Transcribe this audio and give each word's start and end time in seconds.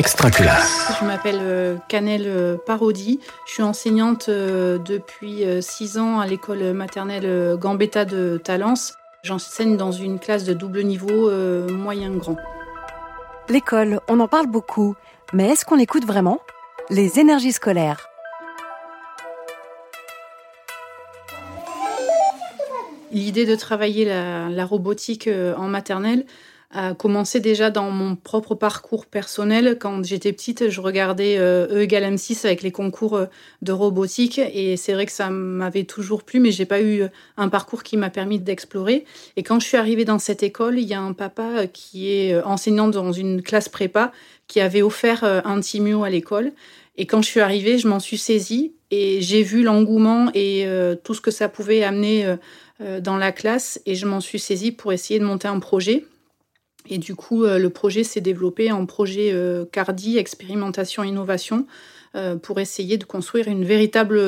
Extraculasse. 0.00 0.94
Je 0.98 1.04
m'appelle 1.04 1.78
Canel 1.88 2.56
Parodi. 2.64 3.20
Je 3.46 3.52
suis 3.52 3.62
enseignante 3.62 4.30
depuis 4.30 5.44
6 5.60 5.98
ans 5.98 6.20
à 6.20 6.26
l'école 6.26 6.72
maternelle 6.72 7.58
Gambetta 7.58 8.06
de 8.06 8.40
Talence. 8.42 8.94
J'enseigne 9.22 9.76
dans 9.76 9.92
une 9.92 10.18
classe 10.18 10.44
de 10.44 10.54
double 10.54 10.84
niveau 10.84 11.30
moyen-grand. 11.68 12.36
L'école, 13.50 14.00
on 14.08 14.20
en 14.20 14.26
parle 14.26 14.46
beaucoup, 14.46 14.94
mais 15.34 15.50
est-ce 15.50 15.66
qu'on 15.66 15.76
l'écoute 15.76 16.06
vraiment? 16.06 16.40
Les 16.88 17.18
énergies 17.18 17.52
scolaires. 17.52 18.08
L'idée 23.12 23.44
de 23.44 23.54
travailler 23.54 24.06
la, 24.06 24.64
robotique 24.64 25.26
euh, 25.26 25.54
en 25.56 25.68
maternelle 25.68 26.24
a 26.72 26.94
commencé 26.94 27.40
déjà 27.40 27.70
dans 27.70 27.90
mon 27.90 28.14
propre 28.16 28.54
parcours 28.54 29.06
personnel. 29.06 29.76
Quand 29.80 30.04
j'étais 30.04 30.32
petite, 30.32 30.70
je 30.70 30.80
regardais 30.80 31.36
E 31.38 31.80
égale 31.80 32.14
M6 32.14 32.46
avec 32.46 32.62
les 32.62 32.70
concours 32.70 33.16
euh, 33.16 33.26
de 33.62 33.72
robotique 33.72 34.38
et 34.38 34.76
c'est 34.76 34.92
vrai 34.92 35.06
que 35.06 35.12
ça 35.12 35.30
m'avait 35.30 35.84
toujours 35.84 36.22
plu, 36.22 36.40
mais 36.40 36.52
j'ai 36.52 36.66
pas 36.66 36.80
eu 36.80 37.04
un 37.36 37.48
parcours 37.48 37.82
qui 37.82 37.96
m'a 37.96 38.10
permis 38.10 38.38
d'explorer. 38.38 39.04
Et 39.36 39.42
quand 39.42 39.58
je 39.60 39.66
suis 39.66 39.76
arrivée 39.76 40.04
dans 40.04 40.18
cette 40.18 40.42
école, 40.42 40.78
il 40.78 40.86
y 40.86 40.94
a 40.94 41.00
un 41.00 41.12
papa 41.12 41.66
qui 41.66 42.12
est 42.12 42.40
enseignant 42.42 42.88
dans 42.88 43.12
une 43.12 43.42
classe 43.42 43.68
prépa 43.68 44.12
qui 44.46 44.60
avait 44.60 44.82
offert 44.82 45.22
un 45.22 45.60
Timio 45.60 46.02
à 46.02 46.10
l'école. 46.10 46.52
Et 46.96 47.06
quand 47.06 47.22
je 47.22 47.28
suis 47.28 47.40
arrivée, 47.40 47.78
je 47.78 47.86
m'en 47.86 48.00
suis 48.00 48.18
saisie 48.18 48.74
et 48.90 49.20
j'ai 49.20 49.42
vu 49.42 49.62
l'engouement 49.62 50.30
et 50.34 50.66
tout 51.04 51.14
ce 51.14 51.20
que 51.20 51.30
ça 51.30 51.48
pouvait 51.48 51.84
amener 51.84 52.36
euh, 52.82 53.00
dans 53.00 53.18
la 53.18 53.30
classe 53.30 53.80
et 53.84 53.94
je 53.94 54.06
m'en 54.06 54.20
suis 54.20 54.38
saisie 54.38 54.72
pour 54.72 54.92
essayer 54.92 55.20
de 55.20 55.24
monter 55.24 55.48
un 55.48 55.58
projet. 55.58 56.04
Et 56.88 56.98
du 56.98 57.14
coup, 57.14 57.44
euh, 57.44 57.58
le 57.58 57.70
projet 57.70 58.04
s'est 58.04 58.20
développé 58.20 58.72
en 58.72 58.86
projet 58.86 59.30
euh, 59.32 59.64
CARDI, 59.70 60.18
expérimentation, 60.18 61.02
innovation, 61.02 61.66
pour 62.42 62.58
essayer 62.58 62.98
de 62.98 63.04
construire 63.04 63.46
une 63.46 63.64
véritable 63.64 64.20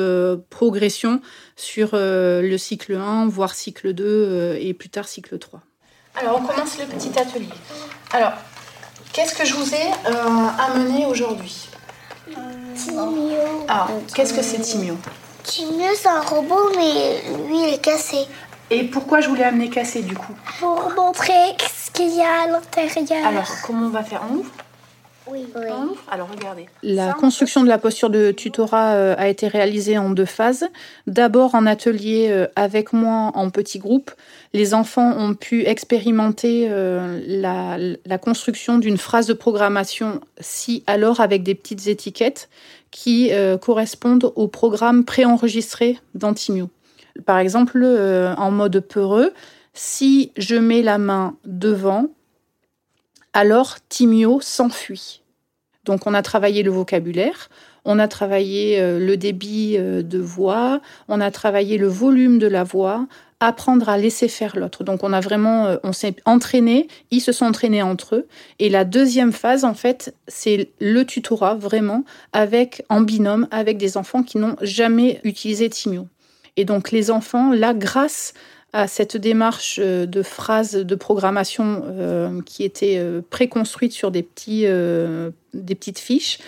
progression 0.49 1.19
sur 1.57 1.89
le 1.95 2.55
cycle 2.55 2.95
1, 2.95 3.27
voire 3.27 3.53
cycle 3.53 3.91
2 3.91 4.55
et 4.57 4.73
plus 4.73 4.87
tard 4.87 5.05
cycle 5.05 5.37
3. 5.37 5.59
Alors, 6.15 6.39
on 6.41 6.47
commence 6.47 6.79
le 6.79 6.85
petit 6.85 7.09
atelier. 7.19 7.49
Alors, 8.13 8.31
qu'est-ce 9.11 9.35
que 9.35 9.45
je 9.45 9.53
vous 9.53 9.75
ai 9.75 9.91
amené 10.05 11.05
aujourd'hui? 11.07 11.67
Timio. 12.73 13.65
Alors, 13.67 13.89
qu'est-ce 14.15 14.33
que 14.33 14.41
c'est 14.41 14.59
Timio? 14.59 14.95
Timio, 15.43 15.87
c'est 15.95 16.07
un 16.07 16.21
robot, 16.21 16.71
mais 16.77 17.21
lui, 17.47 17.67
il 17.67 17.73
est 17.73 17.81
cassé. 17.81 18.27
Et 18.69 18.83
pourquoi 18.85 19.21
je 19.21 19.29
voulais 19.29 19.43
amener 19.43 19.69
cassé 19.69 20.01
du 20.01 20.15
coup 20.15 20.33
Pour 20.59 20.91
montrer 20.95 21.55
ce 21.59 21.91
qu'il 21.91 22.15
y 22.15 22.21
a 22.21 22.43
à 22.43 22.47
l'intérieur. 22.47 23.27
Alors, 23.27 23.49
comment 23.65 23.87
on 23.87 23.89
va 23.89 24.03
faire 24.03 24.21
On 24.29 24.35
ouvre 24.35 24.51
oui. 25.27 25.45
On 25.55 25.83
ouvre 25.83 26.03
Alors, 26.11 26.29
regardez. 26.29 26.65
La 26.81 27.13
construction 27.13 27.63
de 27.63 27.69
la 27.69 27.77
posture 27.77 28.09
de 28.09 28.31
tutorat 28.31 28.93
euh, 28.93 29.15
a 29.17 29.29
été 29.29 29.47
réalisée 29.47 29.97
en 29.97 30.09
deux 30.09 30.25
phases. 30.25 30.67
D'abord 31.07 31.55
en 31.55 31.65
atelier 31.65 32.27
euh, 32.29 32.47
avec 32.55 32.91
moi 32.91 33.31
en 33.33 33.49
petit 33.49 33.79
groupe. 33.79 34.11
Les 34.53 34.73
enfants 34.73 35.15
ont 35.17 35.33
pu 35.33 35.65
expérimenter 35.65 36.67
euh, 36.69 37.21
la, 37.25 37.77
la 38.05 38.17
construction 38.17 38.77
d'une 38.77 38.97
phrase 38.97 39.27
de 39.27 39.33
programmation 39.33 40.19
si 40.39 40.83
alors 40.87 41.21
avec 41.21 41.43
des 41.43 41.55
petites 41.55 41.87
étiquettes 41.87 42.49
qui 42.91 43.31
correspondent 43.59 44.31
au 44.35 44.47
programme 44.47 45.03
préenregistré 45.03 45.97
d'Antimio. 46.13 46.69
Par 47.25 47.37
exemple, 47.37 47.81
euh, 47.83 48.33
en 48.35 48.51
mode 48.51 48.79
peureux, 48.79 49.33
si 49.73 50.31
je 50.37 50.55
mets 50.55 50.81
la 50.81 50.97
main 50.97 51.37
devant, 51.45 52.07
alors 53.33 53.77
Timio 53.89 54.39
s'enfuit. 54.41 55.21
Donc 55.85 56.07
on 56.07 56.13
a 56.13 56.21
travaillé 56.21 56.63
le 56.63 56.71
vocabulaire, 56.71 57.49
on 57.85 57.99
a 57.99 58.07
travaillé 58.07 58.79
euh, 58.79 58.99
le 58.99 59.17
débit 59.17 59.75
euh, 59.77 60.01
de 60.01 60.19
voix, 60.19 60.81
on 61.07 61.19
a 61.21 61.29
travaillé 61.29 61.77
le 61.77 61.87
volume 61.87 62.39
de 62.39 62.47
la 62.47 62.63
voix, 62.63 63.05
apprendre 63.39 63.89
à 63.89 63.97
laisser 63.97 64.27
faire 64.27 64.57
l'autre. 64.57 64.83
Donc 64.83 65.03
on 65.03 65.13
a 65.13 65.19
vraiment, 65.19 65.75
on 65.83 65.91
s'est 65.91 66.15
entraîné, 66.25 66.87
ils 67.11 67.19
se 67.19 67.31
sont 67.31 67.45
entraînés 67.45 67.83
entre 67.83 68.15
eux. 68.15 68.27
Et 68.59 68.69
la 68.69 68.85
deuxième 68.85 69.33
phase, 69.33 69.65
en 69.65 69.73
fait, 69.73 70.15
c'est 70.29 70.69
le 70.79 71.03
tutorat 71.03 71.55
vraiment 71.55 72.05
avec 72.31 72.85
en 72.89 73.01
binôme 73.01 73.47
avec 73.51 73.77
des 73.77 73.97
enfants 73.97 74.23
qui 74.23 74.37
n'ont 74.37 74.55
jamais 74.61 75.19
utilisé 75.25 75.69
Timio. 75.69 76.07
Et 76.57 76.65
donc 76.65 76.91
les 76.91 77.11
enfants, 77.11 77.51
là, 77.51 77.73
grâce 77.73 78.33
à 78.73 78.87
cette 78.87 79.15
démarche 79.15 79.79
euh, 79.81 80.05
de 80.05 80.23
phrases 80.23 80.73
de 80.73 80.95
programmation 80.95 81.83
euh, 81.85 82.41
qui 82.41 82.63
était 82.63 82.97
euh, 82.97 83.21
préconstruite 83.29 83.93
sur 83.93 84.11
des 84.11 84.23
petites 84.23 85.99
fiches, 85.99 86.39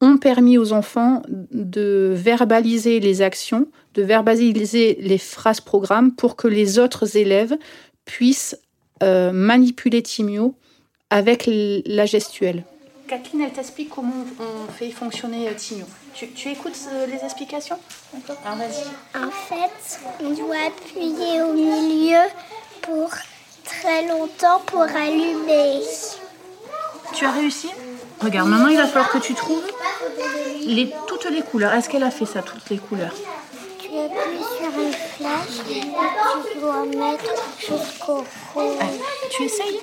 ont 0.00 0.16
permis 0.16 0.58
aux 0.58 0.72
enfants 0.72 1.22
de 1.28 2.12
verbaliser 2.14 3.00
les 3.00 3.20
actions, 3.20 3.66
de 3.94 4.02
verbaliser 4.02 4.96
les 5.00 5.18
phrases 5.18 5.60
programmes 5.60 6.14
pour 6.14 6.36
que 6.36 6.48
les 6.48 6.78
autres 6.78 7.16
élèves 7.16 7.56
puissent 8.04 8.56
manipuler 9.00 10.02
Timio 10.02 10.54
avec 11.10 11.48
la 11.48 12.06
gestuelle. 12.06 12.64
Kathleen, 13.08 13.40
elle 13.40 13.52
t'explique 13.52 13.88
comment 13.88 14.12
on 14.38 14.70
fait 14.70 14.90
fonctionner 14.90 15.50
Timio. 15.56 15.86
Tu, 16.14 16.48
écoutes 16.50 16.78
euh, 16.92 17.06
les 17.06 17.24
explications 17.24 17.78
Alors 18.44 18.58
vas-y. 18.58 18.84
En 19.18 19.30
fait, 19.30 20.00
on 20.20 20.30
doit 20.34 20.56
appuyer 20.66 21.40
au 21.40 21.54
milieu 21.54 22.20
pour 22.82 23.10
très 23.64 24.06
longtemps 24.06 24.60
pour 24.66 24.82
allumer. 24.82 25.80
Tu 27.14 27.24
as 27.24 27.30
réussi? 27.30 27.70
Regarde, 28.20 28.50
maintenant 28.50 28.68
il 28.68 28.76
va 28.76 28.86
falloir 28.86 29.10
que 29.10 29.18
tu 29.18 29.32
trouves 29.32 29.64
les, 30.66 30.92
toutes 31.06 31.30
les 31.30 31.40
couleurs. 31.40 31.72
Est-ce 31.72 31.88
qu'elle 31.88 32.04
a 32.04 32.10
fait 32.10 32.26
ça, 32.26 32.42
toutes 32.42 32.68
les 32.68 32.78
couleurs? 32.78 33.14
Tu 33.78 33.88
appuies 33.88 34.44
sur 34.58 34.82
une 34.82 34.92
flash 34.92 35.66
et 35.70 35.80
tu 36.52 36.58
dois 36.60 36.84
mettre 36.84 37.32
jusqu'au 37.58 38.22
fond. 38.52 38.76
tu 39.30 39.44
essayes? 39.44 39.80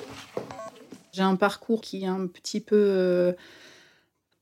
J'ai 1.16 1.22
un 1.22 1.36
parcours 1.36 1.80
qui 1.80 2.04
est 2.04 2.08
un 2.08 2.26
petit 2.26 2.60
peu... 2.60 2.76
Euh, 2.76 3.32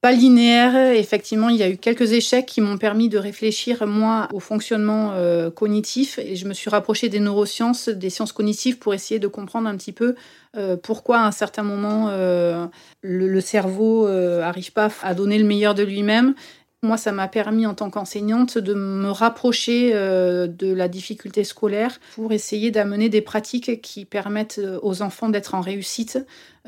pas 0.01 0.13
linéaire. 0.13 0.77
Effectivement, 0.93 1.49
il 1.49 1.57
y 1.57 1.63
a 1.63 1.71
eu 1.71 1.79
quelques 1.79 2.13
échecs 2.13 2.45
qui 2.45 2.61
m'ont 2.61 2.77
permis 2.77 3.09
de 3.09 3.17
réfléchir, 3.17 3.87
moi, 3.87 4.29
au 4.35 4.41
fonctionnement 4.41 5.13
euh, 5.13 5.51
cognitif. 5.51 6.19
Et 6.19 6.37
je 6.37 6.47
me 6.47 6.53
suis 6.53 6.69
rapprochée 6.69 7.09
des 7.09 7.21
neurosciences, 7.21 7.89
des 7.89 8.11
sciences 8.11 8.33
cognitives, 8.33 8.79
pour 8.79 8.93
essayer 8.93 9.19
de 9.19 9.29
comprendre 9.29 9.67
un 9.67 9.77
petit 9.77 9.93
peu 9.93 10.15
euh, 10.57 10.77
pourquoi, 10.77 11.21
à 11.21 11.27
un 11.27 11.31
certain 11.31 11.63
moment, 11.63 12.11
le, 12.11 13.41
cerveau 13.41 14.07
n'arrive 14.09 14.73
pas 14.73 14.91
à 15.03 15.15
donner 15.15 15.39
le 15.39 15.45
meilleur 15.45 15.75
de 15.75 15.85
lui-même 15.85 16.35
moi, 16.85 16.97
ça 16.97 17.13
m'a 17.13 17.29
permis 17.29 17.67
en 17.67 17.75
tant 17.75 17.91
qu'enseignante 17.91 18.59
de 18.59 18.75
me 18.75 19.11
rapprocher 19.11 19.93
euh, 19.95 20.47
de 20.47 20.73
la 20.73 20.89
difficulté 20.89 21.43
scolaire 21.43 21.99
pour 22.15 22.33
essayer 22.33 22.71
d'amener 22.71 23.09
des 23.09 23.21
pratiques 23.21 23.81
qui 23.81 24.05
permettent 24.05 24.61
euh, 24.63 24.79
aux 24.83 25.03
enfants 25.03 25.29
d'être 25.29 25.55
en 25.55 25.61
réussite, 25.61 26.19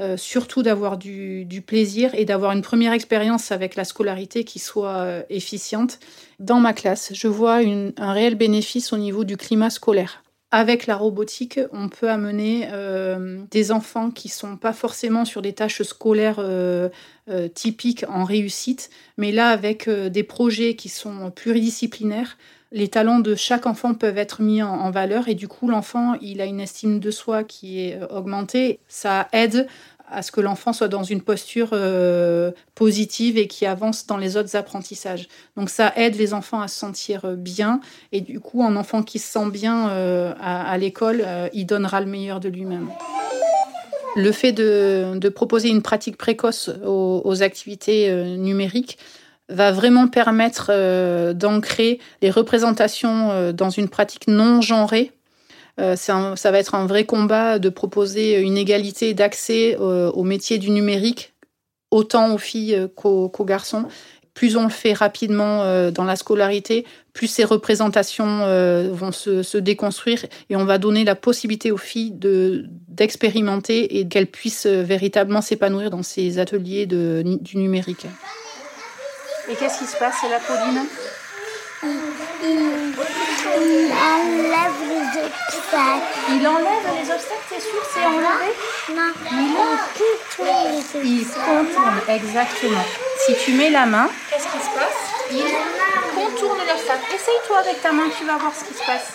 euh, 0.01 0.17
surtout 0.17 0.63
d'avoir 0.63 0.97
du, 0.97 1.47
plaisir 1.67 2.15
et 2.15 2.25
d'avoir 2.25 2.53
une 2.53 2.63
première 2.63 2.93
expérience 2.93 3.53
avec 3.53 3.77
la 3.77 3.85
scolarité 3.85 4.45
qui 4.45 4.59
soit 4.59 5.25
efficiente. 5.31 5.99
Dans 6.39 6.61
ma 6.61 6.73
classe, 6.73 7.13
je 7.15 7.29
vois 7.29 7.57
un 7.57 8.13
réel 8.13 8.35
bénéfice 8.35 8.93
au 8.93 8.99
niveau 8.99 9.25
du 9.25 9.37
climat 9.37 9.71
scolaire 9.71 10.23
avec 10.53 10.87
la 10.87 10.97
robotique, 10.97 11.59
on 11.73 11.89
peut 11.89 12.09
amener 12.09 12.69
euh, 12.73 13.43
des 13.51 13.73
enfants 13.73 14.11
qui 14.11 14.29
sont 14.29 14.57
pas 14.57 14.73
forcément 14.73 15.25
sur 15.25 15.43
des 15.43 15.53
tâches 15.53 15.83
scolaires 15.83 16.39
euh, 16.39 16.89
euh, 17.29 17.49
typiques 17.49 18.05
en 18.09 18.25
réussite, 18.25 18.91
mais 19.17 19.33
là 19.33 19.49
avec 19.49 19.89
des 19.91 20.23
projets 20.23 20.75
qui 20.75 20.89
sont 20.89 21.31
pluridisciplinaires, 21.31 22.39
les 22.73 22.89
talents 22.89 23.19
de 23.19 23.35
chaque 23.35 23.67
enfant 23.67 23.95
peuvent 23.95 24.19
être 24.19 24.43
mis 24.43 24.63
en, 24.63 24.73
en 24.73 24.91
valeur 24.91 25.29
et 25.29 25.35
du 25.35 25.49
coup 25.49 25.69
l'enfant 25.69 26.15
il 26.21 26.41
a 26.41 26.47
une 26.47 26.61
estime 26.61 27.01
de 27.01 27.11
soi 27.11 27.43
qui 27.43 27.81
est 27.81 27.99
augmentée. 28.11 28.79
Ça 28.89 29.29
aide 29.33 29.67
à 30.09 30.23
ce 30.23 30.31
que 30.31 30.41
l'enfant 30.41 30.73
soit 30.73 30.89
dans 30.89 31.03
une 31.03 31.21
posture 31.21 31.71
euh, 31.73 32.53
positive 32.75 33.39
et 33.39 33.47
qui 33.47 33.67
avance 33.67 34.07
dans 34.07 34.17
les 34.17 34.37
autres 34.37 34.57
apprentissages. 34.57 35.29
Donc 35.57 35.71
ça 35.71 35.93
aide 35.97 36.17
les 36.17 36.33
enfants 36.35 36.61
à 36.61 36.69
se 36.69 36.79
sentir 36.79 37.25
euh, 37.25 37.35
bien 37.35 37.81
et 38.13 38.21
du 38.21 38.41
coup 38.41 38.63
un 38.63 38.77
enfant 38.77 39.03
qui 39.03 39.19
se 39.19 39.33
sent 39.33 39.51
bien 39.51 39.89
euh, 39.91 40.33
à, 40.41 40.77
l'école, 40.79 41.25
il 41.53 41.67
donnera 41.67 42.01
le 42.01 42.07
meilleur 42.07 42.41
de 42.41 42.49
lui-même. 42.49 42.89
Le 44.15 44.33
fait 44.33 44.53
de, 44.53 45.29
proposer 45.29 45.69
une 45.69 45.83
pratique 45.83 46.17
précoce 46.17 46.71
aux 46.85 47.43
activités 47.43 48.13
numériques 48.37 48.99
va 49.49 49.73
vraiment 49.73 50.09
permettre 50.09 51.33
d'ancrer 51.33 51.99
les 52.23 52.31
représentations 52.31 53.53
dans 53.53 53.71
une 53.71 53.89
pratique 53.89 54.29
non 54.29 54.61
genrée 54.61 55.13
euh, 55.79 55.97
ça 55.97 56.51
va 56.51 56.59
être 56.59 56.75
un 56.75 56.87
vrai 56.87 57.05
combat 57.05 57.59
de 57.59 57.69
proposer 57.69 58.41
une 58.41 58.57
égalité 58.57 59.15
d'accès 59.15 59.77
euh, 59.79 60.11
au 60.13 60.25
métier 60.25 60.59
du 60.59 60.71
numérique, 60.71 61.35
autant 61.91 62.35
aux 62.35 62.39
filles 62.39 62.89
qu'aux 62.95 63.31
garçons. 63.45 63.87
plus 64.33 64.57
on 64.57 64.65
le 64.65 64.71
fait 64.71 64.93
rapidement 64.93 65.63
euh, 65.63 65.91
dans 65.91 66.05
la 66.05 66.17
scolarité, 66.17 66.87
plus 67.13 67.27
ces 67.27 67.45
représentations 67.45 68.41
euh, 68.43 68.89
vont 68.93 69.13
se, 69.13 69.57
déconstruire 69.59 70.25
et 70.51 70.57
on 70.57 70.65
va 70.65 70.79
donner 70.79 71.05
la 71.05 71.15
possibilité 71.15 71.73
aux 71.73 71.79
filles 71.79 72.13
de 72.13 72.67
d'expérimenter 72.89 73.99
et 73.99 74.09
qu'elles 74.09 74.27
puissent 74.27 74.67
véritablement 74.67 75.43
s'épanouir 75.43 75.91
dans 75.91 76.03
ces 76.03 76.39
ateliers 76.39 76.87
de, 76.87 77.23
du 77.41 77.59
numérique. 77.59 78.07
Et 79.51 79.55
qu'est-ce 79.55 79.79
qui 79.79 79.85
se 79.85 79.99
passe, 79.99 80.17
la 80.31 80.41
Pauline? 80.41 80.87
Il 83.61 83.93
enlève 83.93 84.79
les 84.89 85.21
obstacles. 85.23 86.07
Il 86.31 86.47
enlève 86.47 86.87
les 87.01 87.11
obstacles, 87.11 87.47
c'est 87.49 87.61
sûr, 87.61 87.83
c'est 87.93 88.05
enlevé 88.05 88.51
Non, 88.95 89.13
il 89.33 89.55
contourne 90.37 91.05
Il 91.05 91.27
contourne, 91.27 92.01
exactement. 92.09 92.85
Si 93.27 93.35
tu 93.45 93.53
mets 93.53 93.71
la 93.71 93.87
main, 93.87 94.09
qu'est-ce 94.31 94.45
qui 94.45 94.59
se 94.59 94.71
passe? 94.75 95.07
Il 95.31 95.43
contourne 96.15 96.59
l'obstacle. 96.59 97.05
Essaye-toi 97.15 97.59
avec 97.59 97.83
ta 97.83 97.93
main, 97.93 98.05
tu 98.19 98.25
vas 98.25 98.37
voir 98.37 98.53
ce 98.55 98.65
qui 98.65 98.75
se 98.75 98.85
passe. 98.85 99.13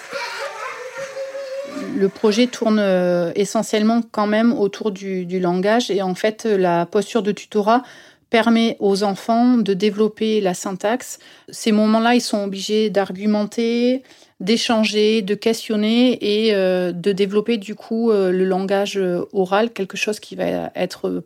Le 1.95 2.09
projet 2.09 2.47
tourne 2.47 2.79
euh, 2.79 3.31
essentiellement 3.35 4.01
quand 4.11 4.27
même 4.27 4.53
autour 4.53 4.91
du, 4.91 5.25
du 5.25 5.39
langage 5.39 5.91
et 5.91 6.01
en 6.01 6.15
fait 6.15 6.45
la 6.45 6.85
posture 6.85 7.21
de 7.21 7.31
tutorat 7.31 7.83
permet 8.31 8.77
aux 8.79 9.03
enfants 9.03 9.57
de 9.57 9.75
développer 9.75 10.41
la 10.41 10.55
syntaxe. 10.55 11.19
Ces 11.49 11.71
moments-là, 11.71 12.15
ils 12.15 12.21
sont 12.21 12.43
obligés 12.45 12.89
d'argumenter, 12.89 14.01
d'échanger, 14.39 15.21
de 15.21 15.35
questionner 15.35 16.45
et 16.45 16.55
euh, 16.55 16.93
de 16.93 17.11
développer 17.11 17.57
du 17.57 17.75
coup 17.75 18.09
euh, 18.09 18.31
le 18.31 18.45
langage 18.45 18.97
euh, 18.97 19.25
oral, 19.33 19.69
quelque 19.69 19.97
chose 19.97 20.19
qui 20.19 20.35
va 20.35 20.71
être 20.75 21.23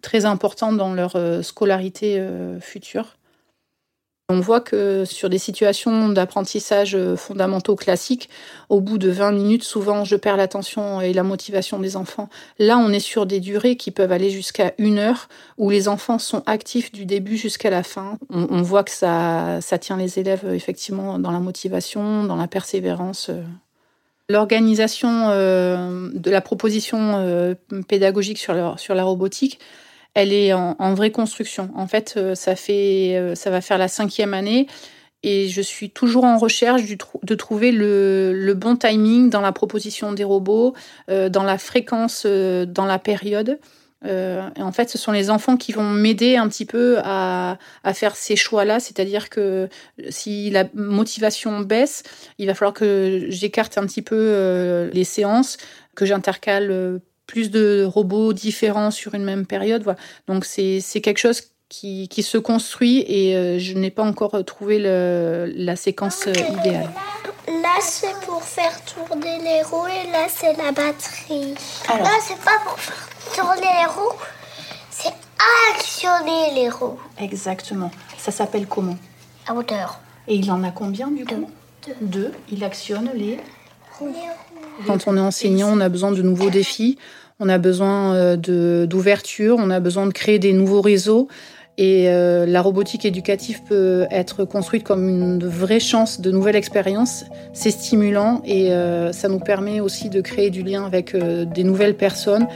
très 0.00 0.24
important 0.24 0.72
dans 0.72 0.94
leur 0.94 1.16
scolarité 1.44 2.20
future. 2.60 3.16
On 4.30 4.40
voit 4.40 4.60
que 4.60 5.06
sur 5.06 5.30
des 5.30 5.38
situations 5.38 6.10
d'apprentissage 6.10 6.94
euh, 6.94 7.16
fondamentaux 7.16 7.76
classiques, 7.76 8.28
au 8.68 8.82
bout 8.82 8.98
de 8.98 9.08
20 9.08 9.32
minutes, 9.32 9.64
souvent, 9.64 10.04
je 10.04 10.16
perds 10.16 10.36
l'attention 10.36 11.00
et 11.00 11.14
la 11.14 11.22
motivation 11.22 11.78
des 11.78 11.96
enfants. 11.96 12.28
Là, 12.58 12.76
on 12.76 12.92
est 12.92 13.00
sur 13.00 13.24
des 13.24 13.40
durées 13.40 13.76
qui 13.76 13.90
peuvent 13.90 14.12
aller 14.12 14.28
jusqu'à 14.28 14.74
une 14.76 14.98
heure, 14.98 15.30
où 15.56 15.70
les 15.70 15.88
enfants 15.88 16.18
sont 16.18 16.42
actifs 16.44 16.92
du 16.92 17.06
début 17.06 17.38
jusqu'à 17.38 17.70
la 17.70 17.82
fin. 17.82 18.18
On, 18.28 18.60
voit 18.60 18.84
que 18.84 18.90
ça, 18.90 19.62
ça 19.62 19.78
tient 19.78 19.96
les 19.96 20.18
élèves 20.18 20.44
effectivement 20.52 21.18
dans 21.18 21.30
la 21.30 21.40
motivation, 21.40 22.24
dans 22.24 22.36
la 22.36 22.48
persévérance. 22.48 23.30
Euh. 23.30 23.42
L'organisation 24.28 25.30
euh, 25.30 26.10
de 26.12 26.30
la 26.30 26.42
proposition 26.42 27.56
pédagogique 27.88 28.36
sur 28.36 28.52
la 28.52 29.04
robotique, 29.04 29.58
elle 30.18 30.32
est 30.32 30.52
en, 30.52 30.94
vraie 30.94 31.12
construction. 31.12 31.70
En 31.76 31.86
fait, 31.86 32.14
euh, 32.16 32.34
ça, 32.34 32.56
fait, 32.56 33.16
euh, 33.16 33.36
ça 33.36 33.50
va 33.50 33.60
faire 33.60 33.78
la 33.78 33.86
cinquième 33.86 34.34
année 34.34 34.66
et 35.22 35.48
je 35.48 35.60
suis 35.60 35.90
toujours 35.90 36.24
en 36.24 36.38
recherche 36.38 36.82
de 36.84 37.34
trouver 37.36 37.70
le, 37.70 38.52
bon 38.56 38.74
timing 38.74 39.30
dans 39.30 39.40
la 39.40 39.52
proposition 39.52 40.12
des 40.12 40.24
robots, 40.24 40.74
euh, 41.08 41.28
dans 41.28 41.44
la 41.44 41.56
fréquence, 41.56 42.26
dans 42.26 42.84
la 42.84 42.98
période. 42.98 43.60
et 44.04 44.62
en 44.62 44.72
fait, 44.72 44.90
ce 44.90 44.98
sont 44.98 45.12
les 45.12 45.30
enfants 45.30 45.56
qui 45.56 45.70
vont 45.72 45.88
m'aider 45.88 46.36
un 46.36 46.48
petit 46.48 46.64
peu 46.64 46.98
à, 47.04 47.58
à 47.84 47.94
faire 47.94 48.16
ces 48.16 48.34
choix-là. 48.34 48.80
C'est-à-dire 48.80 49.28
que 49.28 49.68
si 50.08 50.50
la 50.50 50.64
motivation 50.74 51.60
baisse, 51.60 52.02
il 52.38 52.46
va 52.46 52.54
falloir 52.54 52.74
que 52.74 53.26
j'écarte 53.28 53.78
un 53.78 53.86
petit 53.86 54.02
peu 54.02 54.88
les 54.92 55.04
séances, 55.04 55.58
que 55.96 56.06
j'intercale 56.06 57.00
plus 57.28 57.52
de 57.52 57.84
robots 57.84 58.32
différents 58.32 58.90
sur 58.90 59.14
une 59.14 59.22
même 59.22 59.46
période. 59.46 59.84
Voilà. 59.84 60.00
Donc 60.26 60.44
c'est 60.44 60.80
quelque 61.00 61.18
chose 61.18 61.42
qui, 61.68 62.08
qui, 62.08 62.22
se 62.24 62.38
construit 62.38 63.04
et 63.06 63.36
euh, 63.36 63.58
je 63.58 63.74
n'ai 63.74 63.90
pas 63.90 64.02
encore 64.02 64.42
trouvé 64.44 64.78
le, 64.80 65.52
la 65.54 65.76
séquence 65.76 66.26
euh, 66.26 66.32
idéale. 66.32 66.88
Là, 67.46 67.76
c'est 67.80 68.18
pour 68.24 68.42
faire 68.42 68.82
tourner 68.84 69.38
les 69.42 69.62
roues 69.62 69.86
et 69.86 70.10
là, 70.10 70.26
c'est 70.28 70.56
la 70.56 70.72
batterie. 70.72 71.54
Alors. 71.88 72.06
Là, 72.06 72.14
c'est 72.26 72.38
pas 72.38 72.58
pour 72.64 72.78
faire 72.78 73.08
tourner 73.36 73.60
les 73.60 73.86
roues, 73.86 74.16
c'est 74.90 75.12
actionner 75.70 76.54
les 76.54 76.70
roues. 76.70 76.98
Exactement. 77.18 77.90
Ça 78.16 78.32
s'appelle 78.32 78.66
comment? 78.66 78.96
À 79.46 79.54
hauteur. 79.54 80.00
Et 80.26 80.36
il 80.36 80.50
en 80.50 80.64
a 80.64 80.70
combien 80.70 81.10
du 81.10 81.26
coup? 81.26 81.50
Deux. 81.86 81.94
Deux. 82.00 82.32
Il 82.50 82.64
actionne 82.64 83.10
les. 83.14 83.38
Quand 84.86 85.06
on 85.06 85.16
est 85.16 85.20
enseignant, 85.20 85.70
on 85.72 85.80
a 85.80 85.88
besoin 85.88 86.12
de 86.12 86.22
nouveaux 86.22 86.50
défis, 86.50 86.98
on 87.40 87.48
a 87.48 87.58
besoin 87.58 88.14
euh, 88.14 88.86
d'ouverture, 88.86 89.56
on 89.58 89.70
a 89.70 89.80
besoin 89.80 90.06
de 90.06 90.12
créer 90.12 90.38
des 90.38 90.52
nouveaux 90.52 90.80
réseaux. 90.80 91.28
Et 91.80 92.08
euh, 92.08 92.44
la 92.44 92.60
robotique 92.60 93.04
éducative 93.04 93.62
peut 93.68 94.06
être 94.10 94.44
construite 94.44 94.82
comme 94.82 95.08
une 95.08 95.46
vraie 95.46 95.78
chance 95.78 96.20
de 96.20 96.32
nouvelles 96.32 96.56
expériences. 96.56 97.24
C'est 97.52 97.70
stimulant 97.70 98.42
et 98.44 98.72
euh, 98.72 99.12
ça 99.12 99.28
nous 99.28 99.38
permet 99.38 99.78
aussi 99.78 100.08
de 100.08 100.20
créer 100.20 100.50
du 100.50 100.64
lien 100.64 100.84
avec 100.84 101.14
des 101.16 101.64
nouvelles 101.64 101.96
personnes. 101.96 102.48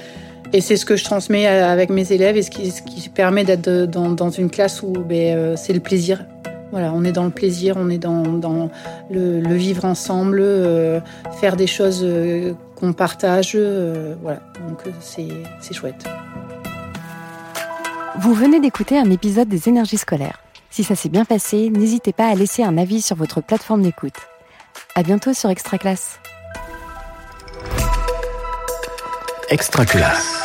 Et 0.53 0.61
c'est 0.61 0.77
ce 0.77 0.85
que 0.85 0.97
je 0.97 1.05
transmets 1.05 1.47
avec 1.47 1.89
mes 1.89 2.13
élèves 2.13 2.37
et 2.37 2.43
ce 2.43 2.51
qui, 2.51 2.71
ce 2.71 2.83
qui 2.83 3.09
permet 3.09 3.45
d'être 3.45 3.71
dans, 3.87 4.11
dans, 4.11 4.31
une 4.31 4.51
classe 4.51 4.83
où 4.83 4.93
ben, 4.93 5.57
c'est 5.57 5.73
le 5.73 5.81
plaisir. 5.81 6.27
Voilà, 6.73 6.91
on 6.95 7.05
est 7.05 7.13
dans 7.13 7.25
le 7.25 7.31
plaisir, 7.31 7.77
on 7.79 7.91
est 7.91 7.99
dans, 7.99 8.71
le, 9.11 9.55
vivre 9.55 9.85
ensemble, 9.85 10.41
euh, 10.41 11.01
faire 11.39 11.55
des 11.55 11.67
choses 11.67 12.01
euh, 12.03 12.55
qu'on 12.77 12.95
partage. 12.95 13.53
Euh, 13.55 14.15
voilà, 14.23 14.41
donc 14.67 14.83
c'est 15.01 15.75
chouette. 15.75 16.09
Vous 18.19 18.33
venez 18.33 18.59
d'écouter 18.59 18.99
un 18.99 19.11
épisode 19.11 19.49
des 19.49 19.69
énergies 19.69 19.99
scolaires. 19.99 20.41
Si 20.71 20.83
ça 20.83 20.95
s'est 20.95 21.11
bien 21.11 21.27
passé, 21.27 21.69
n'hésitez 21.69 22.15
pas 22.15 22.27
à 22.27 22.35
laisser 22.35 22.63
un 22.65 22.79
avis 22.79 23.03
sur 23.03 23.17
votre 23.17 23.43
plateforme 23.43 23.83
d'écoute. 23.83 24.17
À 24.95 25.03
bientôt 25.03 25.35
sur 25.35 25.51
Extra 25.51 25.77
Classe. 25.77 26.19
Extra 29.51 29.85
Classe. 29.85 30.42